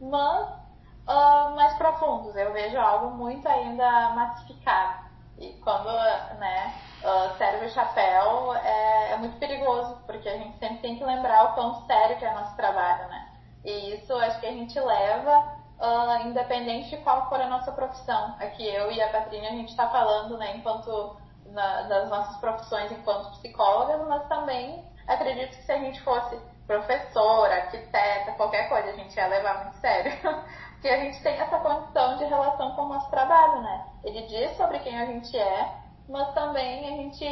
[0.00, 0.48] mas
[1.06, 2.34] uh, mais profundos.
[2.36, 5.06] Eu vejo algo muito ainda massificado.
[5.38, 5.88] E quando
[6.38, 11.04] né, uh, serve o chapéu, é, é, muito perigoso, porque a gente sempre tem que
[11.04, 13.25] lembrar o quão sério que é nosso trabalho, né?
[13.66, 18.36] E isso acho que a gente leva uh, independente de qual for a nossa profissão.
[18.38, 22.92] Aqui eu e a Patrícia a gente está falando, né, enquanto na, das nossas profissões
[22.92, 28.94] enquanto psicólogas, mas também acredito que se a gente fosse professora, arquiteta, qualquer coisa, a
[28.94, 30.12] gente ia levar muito sério.
[30.72, 33.86] Porque a gente tem essa condição de relação com o nosso trabalho, né?
[34.04, 35.74] Ele diz sobre quem a gente é,
[36.08, 37.24] mas também a gente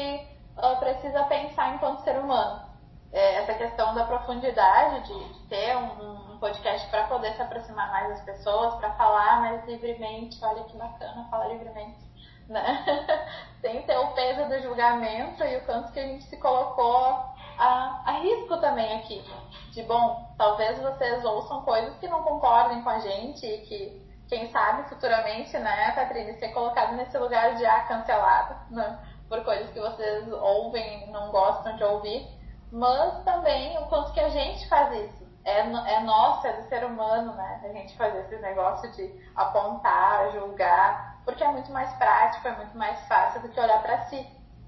[0.57, 2.65] uh, precisa pensar enquanto ser humano.
[3.13, 7.91] É, essa questão da profundidade, de, de ter um, um podcast para poder se aproximar
[7.91, 10.39] mais das pessoas, para falar mais livremente.
[10.45, 11.99] Olha que bacana falar livremente,
[12.47, 12.85] né?
[13.63, 17.17] Sem ter o peso do julgamento e o quanto que a gente se colocou
[17.59, 19.25] a, a risco também aqui.
[19.73, 24.53] De bom, talvez vocês ouçam coisas que não concordem com a gente e que, quem
[24.53, 28.99] sabe, futuramente, né, Catrine, ser colocado nesse lugar de ah, cancelado, né?
[29.31, 32.29] Por coisas que vocês ouvem não gostam de ouvir.
[32.71, 36.85] Mas também o quanto que a gente faz isso é, é nosso, é do ser
[36.85, 37.61] humano, né?
[37.65, 42.77] A gente fazer esse negócio de apontar, julgar, porque é muito mais prático, é muito
[42.77, 44.27] mais fácil do que olhar para si.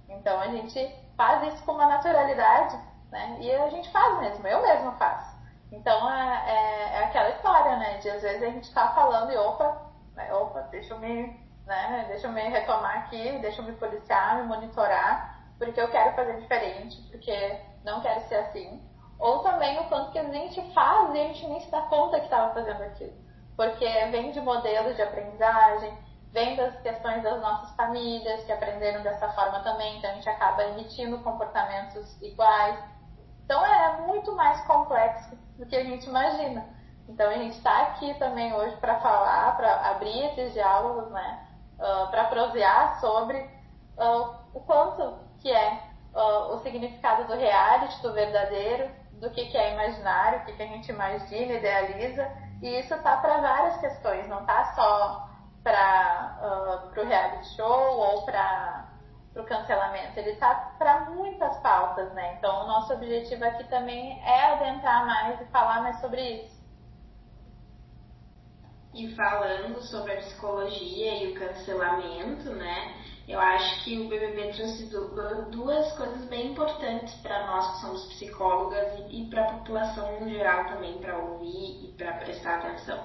[0.09, 2.79] Então a gente faz isso com uma naturalidade,
[3.11, 3.39] né?
[3.41, 5.37] E a gente faz mesmo, eu mesma faço.
[5.73, 7.99] Então é, é, é aquela história, né?
[7.99, 9.83] De às vezes a gente tá falando e opa,
[10.15, 10.33] né?
[10.35, 12.05] opa, deixa eu me, né?
[12.09, 16.39] Deixa eu me retomar aqui, deixa eu me policiar, me monitorar, porque eu quero fazer
[16.41, 18.83] diferente, porque não quero ser assim.
[19.19, 22.19] Ou também o quanto que a gente faz e a gente nem se dá conta
[22.19, 23.15] que estava fazendo aquilo.
[23.57, 25.97] Porque vem de modelos de aprendizagem,
[26.33, 30.65] vem das questões das nossas famílias que aprenderam dessa forma também, então a gente acaba
[30.65, 32.79] emitindo comportamentos iguais.
[33.45, 36.67] Então é muito mais complexo do que a gente imagina.
[37.09, 41.47] Então a gente está aqui também hoje para falar, para abrir esses diálogos, né?
[41.79, 43.39] Uh, para prosear sobre
[43.97, 45.81] uh, o quanto que é
[46.15, 50.63] uh, o significado do reality, do verdadeiro, do que, que é imaginário, o que, que
[50.63, 52.31] a gente imagina, idealiza.
[52.63, 55.29] E isso tá para várias questões, não tá só
[55.63, 56.39] para
[56.95, 58.89] uh, o reality show ou para
[59.35, 60.19] o cancelamento.
[60.19, 62.37] Ele tá para muitas pautas, né?
[62.39, 66.57] Então o nosso objetivo aqui também é adentrar mais e falar mais sobre isso.
[68.95, 72.95] E falando sobre a psicologia e o cancelamento, né?
[73.29, 74.89] Eu acho que o BBB trouxe
[75.51, 80.67] duas coisas bem importantes para nós que somos psicólogas e para a população no geral
[80.67, 83.03] também para ouvir e para prestar atenção.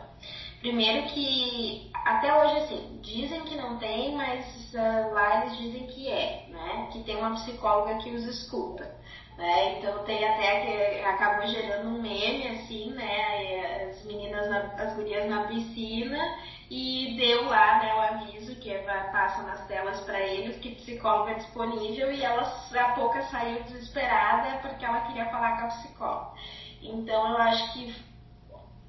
[0.59, 6.07] Primeiro que até hoje assim dizem que não tem, mas uh, lá eles dizem que
[6.07, 6.87] é, né?
[6.91, 8.95] Que tem uma psicóloga que os escuta.
[9.37, 9.79] Né?
[9.79, 13.89] Então tem até que acabou gerando um meme assim, né?
[13.89, 16.19] As meninas, na, as gurias na piscina
[16.69, 18.73] e deu lá né, o aviso que
[19.11, 24.59] passa nas telas para eles que psicóloga é disponível e ela a pouco saiu desesperada
[24.59, 26.31] porque ela queria falar com a psicóloga.
[26.81, 27.95] Então eu acho que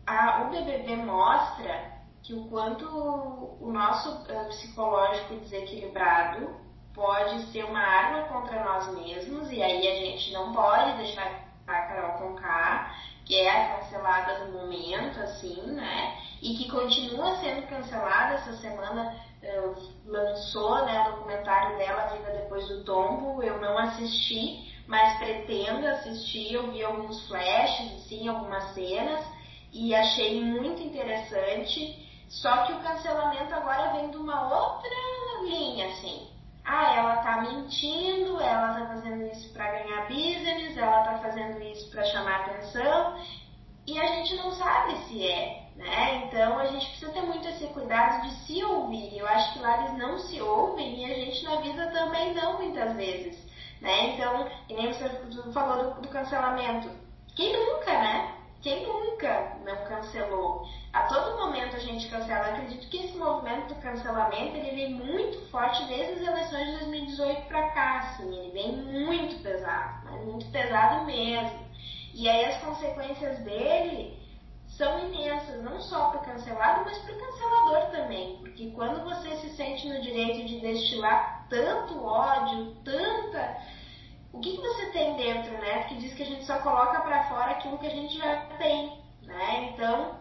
[0.06, 6.54] a, o BBB mostra que o quanto o nosso uh, psicológico desequilibrado
[6.94, 11.82] pode ser uma arma contra nós mesmos, e aí a gente não pode deixar a
[11.82, 16.18] Carol Conká, que é a cancelada do momento, assim, né?
[16.42, 19.14] E que continua sendo cancelada essa semana.
[19.42, 23.42] Uh, lançou né, o documentário dela, Vida Depois do Tombo.
[23.42, 26.52] Eu não assisti, mas pretendo assistir.
[26.52, 29.24] Eu vi alguns flashes, assim, algumas cenas,
[29.72, 32.08] e achei muito interessante.
[32.28, 34.90] Só que o cancelamento agora vem de uma outra
[35.42, 36.28] linha, assim.
[36.64, 41.90] Ah, ela tá mentindo, ela tá fazendo isso para ganhar business, ela tá fazendo isso
[41.90, 43.18] para chamar atenção
[43.86, 46.24] e a gente não sabe se é, né?
[46.26, 49.16] Então a gente precisa ter muito esse cuidado de se ouvir.
[49.16, 52.58] Eu acho que lá eles não se ouvem e a gente na vida também não
[52.58, 53.38] muitas vezes,
[53.80, 54.10] né?
[54.10, 55.08] Então, e nem você
[55.52, 56.88] falou do, do cancelamento.
[57.34, 58.34] Quem nunca, né?
[58.60, 60.68] Quem nunca não cancelou?
[60.92, 62.48] A todo momento a gente cancela.
[62.48, 66.78] Eu acredito que esse movimento do cancelamento ele vem muito forte desde as eleições de
[66.78, 68.32] 2018 para cá, assim.
[68.32, 71.72] Ele vem muito pesado, mas muito pesado mesmo.
[72.14, 74.21] E aí as consequências dele
[74.82, 78.36] são imensas, não só para o cancelado, mas para o cancelador também.
[78.38, 83.62] Porque quando você se sente no direito de destilar tanto ódio, tanta
[84.32, 85.84] o que, que você tem dentro, né?
[85.84, 88.98] Que diz que a gente só coloca para fora aquilo que a gente já tem,
[89.22, 89.70] né?
[89.72, 90.18] Então,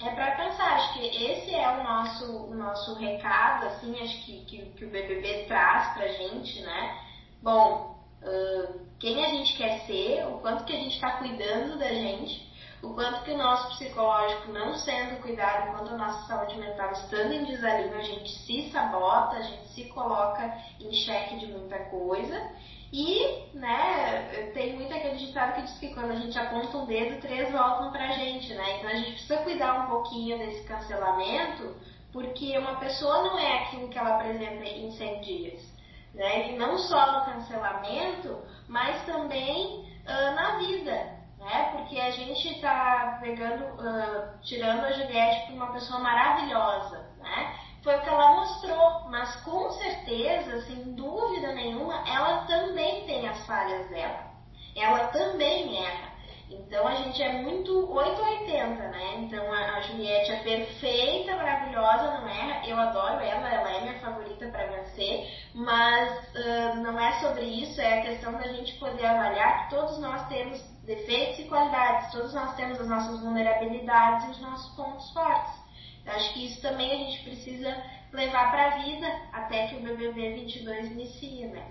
[0.00, 4.44] é para pensar, acho que esse é o nosso, o nosso recado, assim, acho que,
[4.46, 6.98] que, que o BBB traz pra gente, né?
[7.42, 11.88] Bom, uh, quem a gente quer ser, o quanto que a gente está cuidando da
[11.88, 12.53] gente,
[12.84, 16.92] o quanto que o nosso psicológico não sendo cuidado, o quanto a nossa saúde mental
[16.92, 21.78] estando em desalinho, a gente se sabota, a gente se coloca em xeque de muita
[21.86, 22.50] coisa
[22.92, 27.20] e, né, tem muito aquele ditado que diz que quando a gente aponta um dedo,
[27.20, 28.78] três voltam pra gente, né?
[28.78, 31.74] Então a gente precisa cuidar um pouquinho desse cancelamento,
[32.12, 35.74] porque uma pessoa não é aquilo que ela apresenta em 100 dias,
[36.14, 36.52] né?
[36.52, 41.70] E não só no cancelamento, mas também uh, na vida, né?
[41.72, 47.54] Porque a gente está pegando, uh, tirando a Juliette por uma pessoa maravilhosa, né?
[47.84, 53.46] foi o que ela mostrou, mas com certeza, sem dúvida nenhuma, ela também tem as
[53.46, 54.32] falhas dela.
[54.74, 56.13] Ela também erra.
[56.50, 59.14] Então a gente é muito 880, né?
[59.18, 62.66] Então a, Juliette é perfeita, maravilhosa, não erra.
[62.66, 67.80] Eu adoro ela, ela é minha favorita para vencer, mas uh, não é sobre isso,
[67.80, 72.34] é a questão da gente poder avaliar que todos nós temos defeitos e qualidades, todos
[72.34, 75.64] nós temos as nossas vulnerabilidades e os nossos pontos fortes.
[76.04, 77.74] Eu acho que isso também a gente precisa
[78.12, 81.66] levar para a vida até que o BBB 22 inicie, né?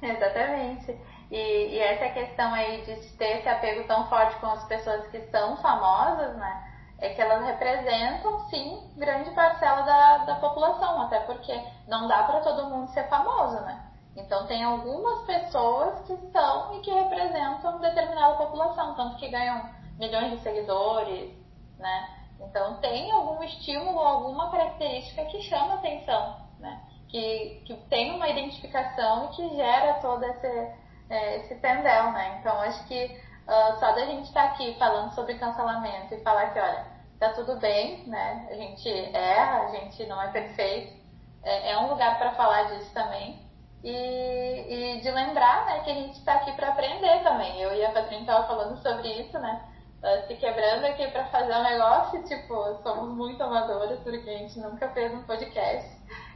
[0.00, 0.96] Exatamente.
[1.30, 5.20] E, e essa questão aí de ter esse apego tão forte com as pessoas que
[5.30, 6.64] são famosas, né?
[7.00, 12.40] É que elas representam, sim, grande parcela da, da população, até porque não dá para
[12.40, 13.88] todo mundo ser famoso, né?
[14.16, 19.62] Então tem algumas pessoas que são e que representam determinada população, tanto que ganham
[19.98, 21.30] milhões de seguidores,
[21.78, 22.08] né?
[22.40, 26.82] Então tem algum estímulo, alguma característica que chama atenção, né?
[27.08, 30.72] Que, que tem uma identificação e que gera todo esse,
[31.10, 32.38] é, esse pendel, né?
[32.40, 36.52] Então acho que uh, só da gente estar tá aqui falando sobre cancelamento e falar
[36.52, 36.86] que, olha,
[37.18, 38.46] tá tudo bem, né?
[38.50, 40.96] A gente erra, a gente não é perfeito,
[41.42, 43.46] é, é um lugar para falar disso também.
[43.82, 47.60] E, e, de lembrar né, que a gente está aqui para aprender também.
[47.60, 49.62] Eu e a Patrícia estavam falando sobre isso, né?
[50.02, 54.58] Uh, se quebrando aqui para fazer um negócio, tipo, somos muito amadoras porque a gente
[54.58, 55.88] nunca fez um podcast.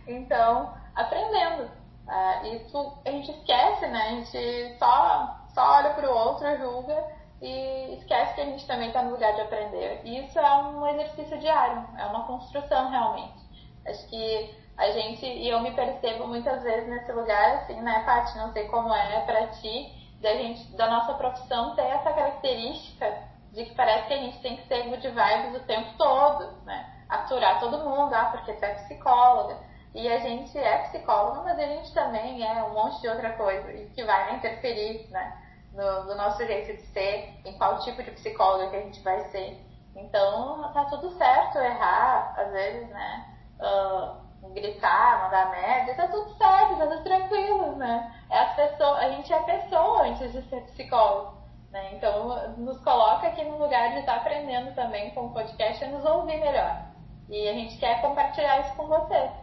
[0.06, 1.81] Então, aprendendo.
[2.06, 3.98] Uh, isso a gente esquece, né?
[3.98, 7.04] A gente só, só olha para o outro, julga
[7.40, 10.00] e esquece que a gente também está no lugar de aprender.
[10.04, 13.42] E isso é um exercício diário, é uma construção realmente.
[13.86, 18.38] Acho que a gente, e eu me percebo muitas vezes nesse lugar assim, né, Paty?
[18.38, 23.12] Não sei como é para ti, da gente, da nossa profissão ter essa característica
[23.52, 27.04] de que parece que a gente tem que ser good vibes o tempo todo, né?
[27.08, 29.58] Aturar todo mundo, ah, porque tu é psicóloga.
[29.94, 33.72] E a gente é psicóloga, mas a gente também é um monte de outra coisa
[33.72, 35.38] e que vai interferir, né?
[35.74, 39.20] No, no nosso jeito de ser, em qual tipo de psicóloga que a gente vai
[39.30, 39.58] ser.
[39.94, 43.36] Então, tá tudo certo errar, às vezes, né?
[43.60, 48.12] Uh, gritar, mandar merda, tá tudo certo, tá tudo tranquilo, né?
[48.30, 51.36] É as pessoas, a gente é pessoa antes de ser psicólogo,
[51.70, 51.94] né?
[51.94, 55.88] Então nos coloca aqui no lugar de estar tá aprendendo também com o podcast e
[55.88, 56.86] nos ouvir melhor.
[57.28, 59.41] E a gente quer compartilhar isso com vocês.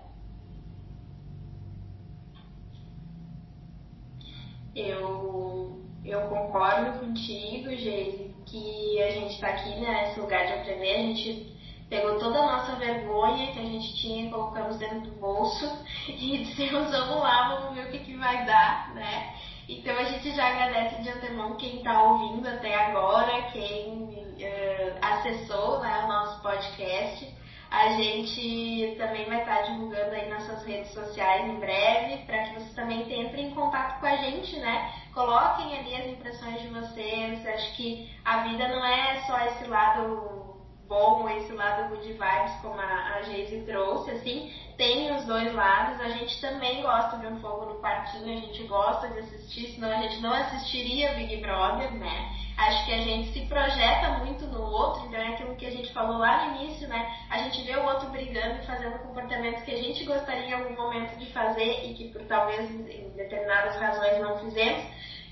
[4.75, 10.95] Eu, eu concordo contigo, Geise, que a gente está aqui né, nesse lugar de aprender,
[10.95, 11.59] a gente
[11.89, 15.65] pegou toda a nossa vergonha que a gente tinha colocamos dentro do bolso
[16.07, 19.35] e dissemos, vamos lá, vamos ver o que, que vai dar, né?
[19.67, 25.79] Então a gente já agradece de antemão quem está ouvindo até agora, quem uh, acessou
[25.79, 27.38] né, o nosso podcast.
[27.71, 32.53] A gente também vai estar divulgando aí nas suas redes sociais em breve, para que
[32.55, 34.91] vocês também entrem em contato com a gente, né?
[35.13, 37.45] Coloquem ali as impressões de vocês.
[37.45, 40.48] Acho que a vida não é só esse lado
[40.89, 46.01] bom, esse lado good vibes, como a, a Geise trouxe, assim, tem os dois lados.
[46.01, 49.91] A gente também gosta de um fogo no quartinho, a gente gosta de assistir, senão
[49.91, 52.35] a gente não assistiria Big Brother, né?
[52.57, 55.93] Acho que a gente se projeta muito no outro, então é aquilo que a gente
[55.93, 57.15] falou lá no início, né?
[57.29, 60.75] A gente vê o outro brigando e fazendo comportamentos que a gente gostaria em algum
[60.75, 64.83] momento de fazer e que por talvez em determinadas razões não fizemos.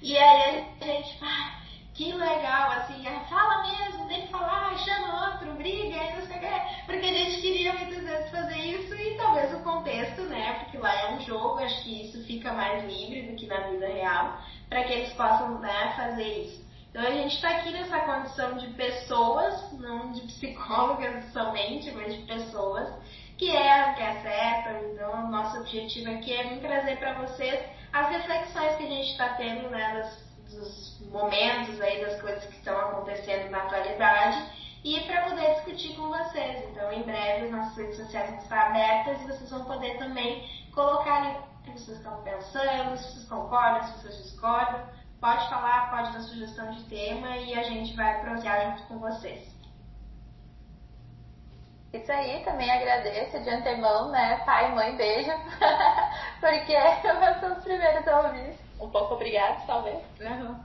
[0.01, 1.56] E aí a gente, ah,
[1.97, 6.37] que legal, assim, ah, fala mesmo, tem que falar, chama outro, briga, e não sei
[6.37, 10.59] o que, porque a gente queria muitas vezes fazer isso e talvez o contexto, né,
[10.59, 13.87] porque lá é um jogo, acho que isso fica mais livre do que na vida
[13.87, 14.39] real,
[14.69, 16.67] para que eles possam, né, fazer isso.
[16.91, 22.21] Então a gente está aqui nessa condição de pessoas, não de psicólogas somente, mas de
[22.27, 22.93] pessoas,
[23.39, 24.85] que é o que é certo.
[24.93, 27.59] Então o nosso objetivo aqui é trazer para vocês
[27.91, 32.57] as reflexões que a gente está tendo, né, das dos momentos aí das coisas que
[32.57, 34.51] estão acontecendo na atualidade
[34.83, 36.63] e para poder discutir com vocês.
[36.69, 40.47] Então, em breve, as nossas redes sociais vão estar abertas e vocês vão poder também
[40.73, 44.81] colocar o que vocês estão pensando, se vocês concordam, se vocês discordam.
[45.19, 49.57] Pode falar, pode dar sugestão de tema e a gente vai prosear junto com vocês.
[51.91, 54.43] Isso aí, também agradeço de antemão, né?
[54.45, 55.31] Pai, mãe, beijo,
[56.39, 60.03] porque eu sou os primeiros a ouvir um pouco obrigada, talvez.
[60.19, 60.55] Uh,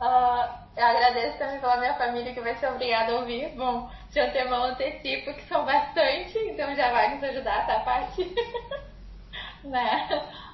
[0.76, 3.54] eu agradeço também pela minha família que vai ser obrigada a ouvir.
[3.56, 8.34] Bom, de antemão antecipo que são bastante, então já vai nos ajudar, tá, Paty?
[9.64, 10.08] né?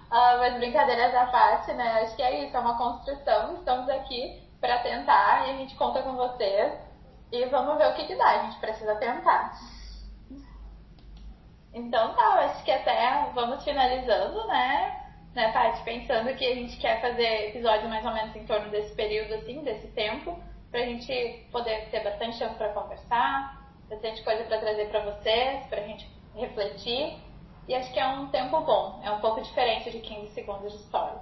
[0.07, 2.03] Uh, mas brincadeiras à parte, né?
[2.03, 3.55] Acho que é isso, é uma construção.
[3.57, 6.73] Estamos aqui para tentar e a gente conta com vocês.
[7.33, 9.53] E vamos ver o que, que dá, a gente precisa tentar.
[11.75, 15.06] Então tá, acho que até vamos finalizando, né?
[15.37, 15.85] Né, Paty?
[15.85, 19.63] Pensando que a gente quer fazer episódio mais ou menos em torno desse período, assim,
[19.63, 20.37] desse tempo,
[20.71, 25.83] pra gente poder ter bastante tempo para conversar, bastante coisa para trazer para vocês, pra
[25.83, 27.19] gente refletir.
[27.69, 30.79] E acho que é um tempo bom, é um pouco diferente de 15 segundos de
[30.79, 31.21] história.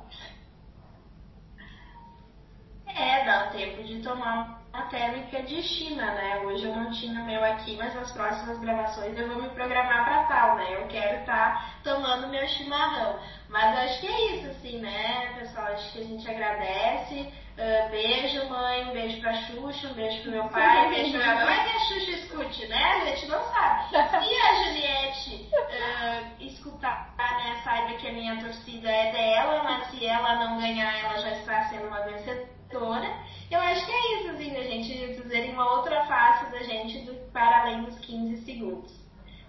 [2.86, 6.40] É, dá tempo de tomar a térmica de China, né?
[6.44, 10.24] Hoje eu não tinha meu aqui, mas nas próximas gravações eu vou me programar para
[10.24, 10.74] tal, né?
[10.74, 13.18] Eu quero estar tá tomando meu chimarrão.
[13.54, 15.66] Mas acho que é isso, assim, né, pessoal?
[15.66, 17.32] Acho que a gente agradece.
[17.54, 21.34] Uh, beijo, mãe, um beijo pra Xuxa, um beijo pro meu pai, beijo pra minha
[21.36, 21.44] mãe.
[21.44, 22.82] Vai que a Xuxa escute, né?
[22.82, 23.90] A gente não sabe.
[23.90, 30.04] Se a Juliette uh, escutar, né, saiba que a minha torcida é dela, mas se
[30.04, 33.08] ela não ganhar, ela já está sendo uma vencedora.
[33.52, 37.14] Eu acho que é isso, assim, a gente dizer uma outra face da gente do,
[37.30, 38.92] para além dos 15 segundos.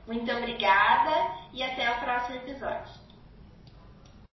[0.05, 3.04] Muito obrigada e até o próximo episódio.